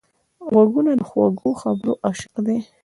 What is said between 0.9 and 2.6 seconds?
د خوږو خبرو عاشق دي